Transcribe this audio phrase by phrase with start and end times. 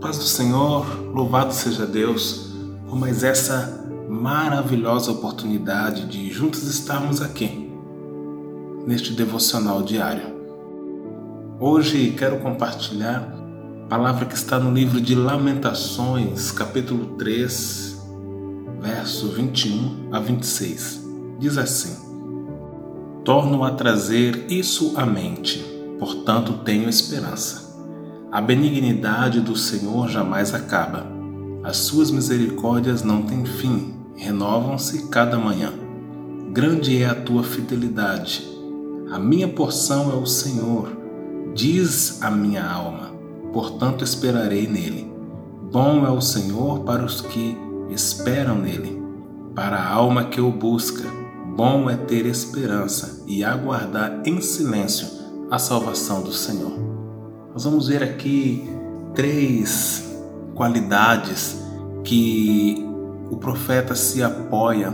[0.00, 2.52] Paz do Senhor, louvado seja Deus
[2.86, 7.72] por mais essa maravilhosa oportunidade de juntos estarmos aqui,
[8.86, 10.36] neste devocional diário.
[11.58, 13.34] Hoje quero compartilhar
[13.84, 17.98] a palavra que está no livro de Lamentações, capítulo 3,
[18.78, 21.04] verso 21 a 26.
[21.38, 21.96] Diz assim:
[23.24, 25.64] Torno a trazer isso à mente,
[25.98, 27.65] portanto tenho esperança.
[28.36, 31.06] A benignidade do Senhor jamais acaba.
[31.64, 35.72] As suas misericórdias não têm fim, renovam-se cada manhã.
[36.52, 38.46] Grande é a tua fidelidade.
[39.10, 40.94] A minha porção é o Senhor,
[41.54, 43.10] diz a minha alma,
[43.54, 45.10] portanto esperarei nele.
[45.72, 47.56] Bom é o Senhor para os que
[47.88, 49.02] esperam nele,
[49.54, 51.08] para a alma que o busca.
[51.56, 55.08] Bom é ter esperança e aguardar em silêncio
[55.50, 56.95] a salvação do Senhor.
[57.56, 58.68] Nós vamos ver aqui
[59.14, 60.14] três
[60.54, 61.56] qualidades
[62.04, 62.86] que
[63.30, 64.90] o profeta se apoia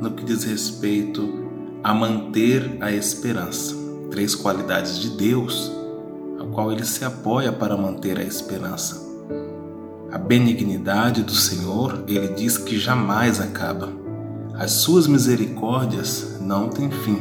[0.00, 1.28] no que diz respeito
[1.84, 3.76] a manter a esperança.
[4.10, 5.70] Três qualidades de Deus,
[6.40, 9.06] a qual ele se apoia para manter a esperança.
[10.10, 13.92] A benignidade do Senhor, ele diz que jamais acaba.
[14.54, 17.20] As suas misericórdias não têm fim.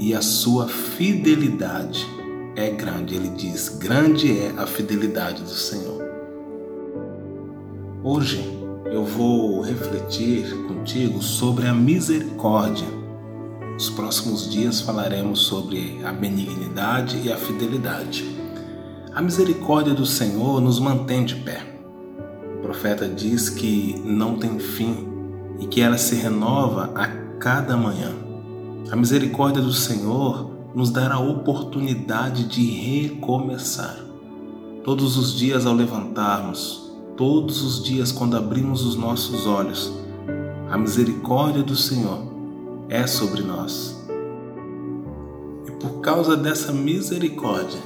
[0.00, 2.15] E a sua fidelidade
[2.56, 3.14] é grande.
[3.14, 6.02] Ele diz: Grande é a fidelidade do Senhor.
[8.02, 8.42] Hoje
[8.86, 12.86] eu vou refletir contigo sobre a misericórdia.
[13.74, 18.24] Nos próximos dias falaremos sobre a benignidade e a fidelidade.
[19.12, 21.62] A misericórdia do Senhor nos mantém de pé.
[22.58, 25.08] O profeta diz que não tem fim
[25.58, 27.06] e que ela se renova a
[27.38, 28.14] cada manhã.
[28.90, 33.96] A misericórdia do Senhor nos dar a oportunidade de recomeçar.
[34.84, 39.90] Todos os dias ao levantarmos, todos os dias quando abrimos os nossos olhos,
[40.70, 42.30] a misericórdia do Senhor
[42.90, 44.06] é sobre nós.
[45.66, 47.80] E por causa dessa misericórdia,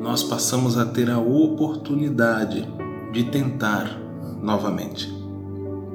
[0.00, 2.66] nós passamos a ter a oportunidade
[3.12, 3.94] de tentar
[4.40, 5.14] novamente.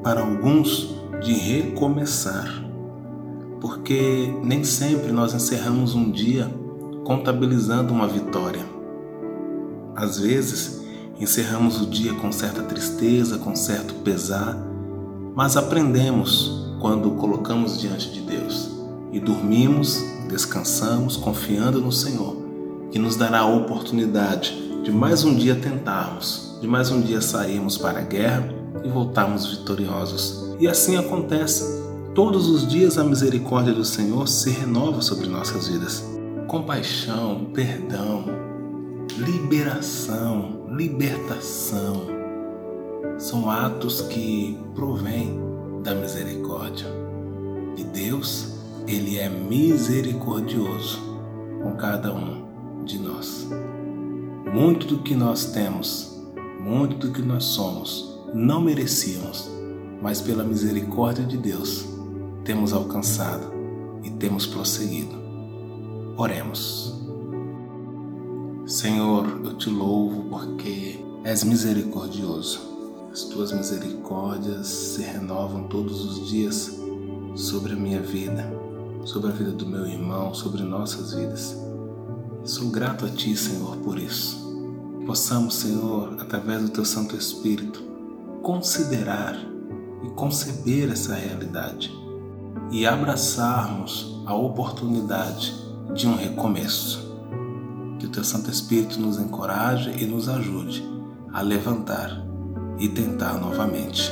[0.03, 2.66] Para alguns, de recomeçar
[3.67, 6.49] porque nem sempre nós encerramos um dia
[7.03, 8.65] contabilizando uma vitória.
[9.93, 10.85] Às vezes,
[11.19, 14.57] encerramos o dia com certa tristeza, com certo pesar,
[15.35, 18.69] mas aprendemos quando colocamos diante de Deus
[19.11, 22.37] e dormimos, descansamos, confiando no Senhor,
[22.89, 27.77] que nos dará a oportunidade de mais um dia tentarmos, de mais um dia sairmos
[27.77, 28.47] para a guerra
[28.85, 30.55] e voltarmos vitoriosos.
[30.57, 31.76] E assim acontece
[32.17, 36.03] Todos os dias a misericórdia do Senhor se renova sobre nossas vidas.
[36.47, 38.25] Compaixão, perdão,
[39.19, 42.07] liberação, libertação
[43.19, 45.39] são atos que provêm
[45.83, 46.87] da misericórdia.
[47.77, 48.55] E Deus,
[48.87, 50.97] ele é misericordioso
[51.61, 53.47] com cada um de nós.
[54.51, 56.19] Muito do que nós temos,
[56.59, 59.51] muito do que nós somos, não merecíamos,
[60.01, 61.95] mas pela misericórdia de Deus
[62.47, 63.51] temos alcançado
[64.01, 65.13] e temos prosseguido.
[66.15, 66.97] Oremos.
[68.65, 72.61] Senhor, eu te louvo porque és misericordioso.
[73.11, 76.79] As tuas misericórdias se renovam todos os dias
[77.35, 78.49] sobre a minha vida,
[79.03, 81.53] sobre a vida do meu irmão, sobre nossas vidas.
[82.45, 84.37] Sou grato a Ti, Senhor, por isso.
[85.05, 87.83] Possamos, Senhor, através do Teu Santo Espírito,
[88.41, 89.37] considerar
[90.01, 92.06] e conceber essa realidade
[92.71, 95.53] e abraçarmos a oportunidade
[95.93, 97.07] de um recomeço.
[97.99, 100.83] Que o Teu Santo Espírito nos encoraje e nos ajude
[101.33, 102.23] a levantar
[102.77, 104.11] e tentar novamente.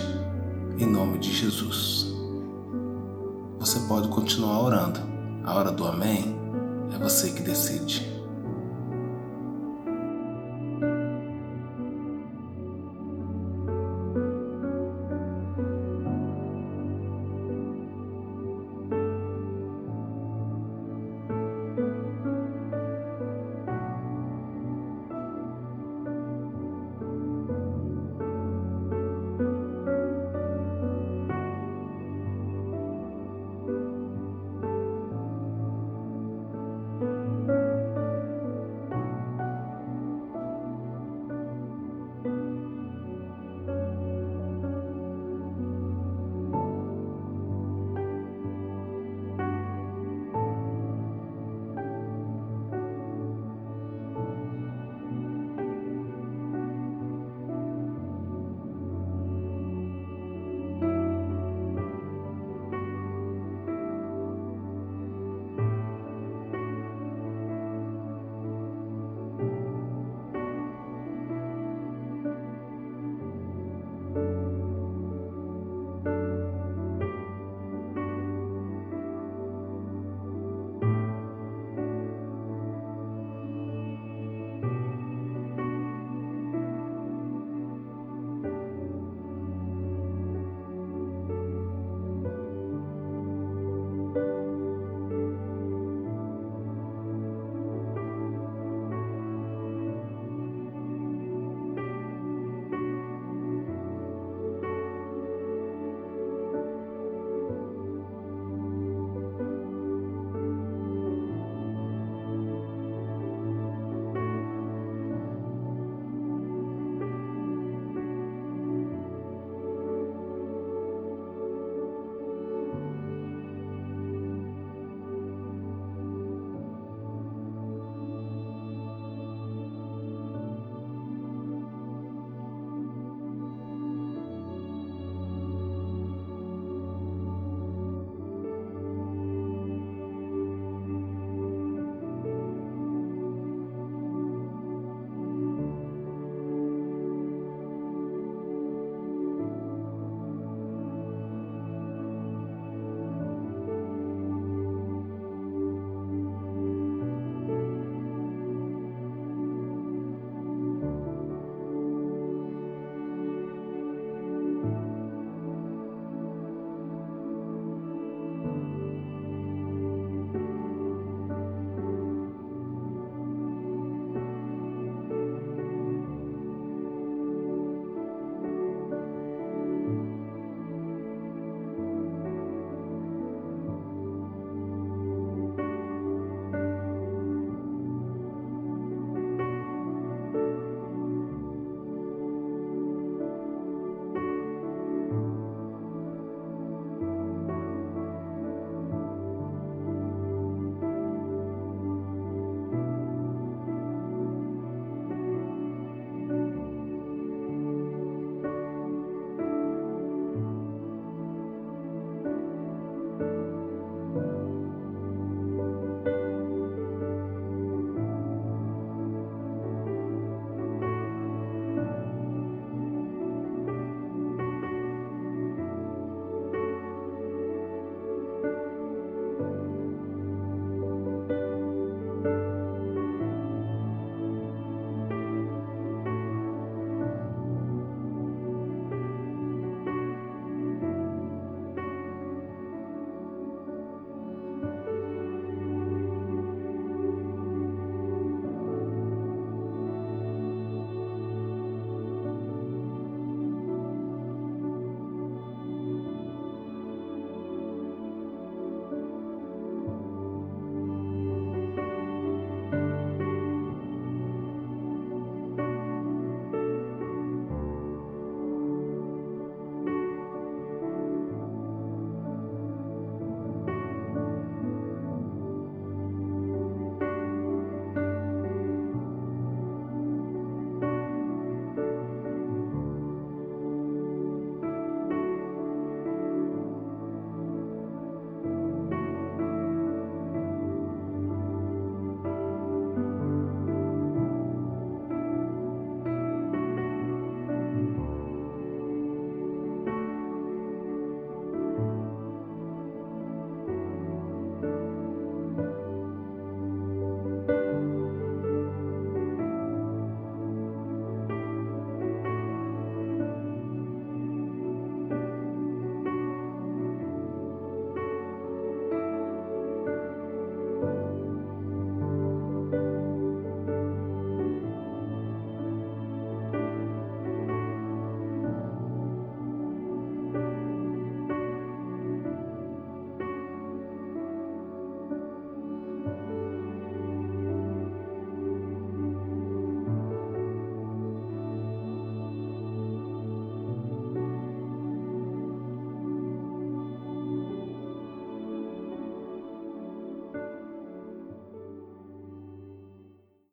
[0.78, 2.14] Em nome de Jesus.
[3.60, 5.00] Você pode continuar orando.
[5.44, 6.36] A hora do Amém
[6.94, 8.15] é você que decide.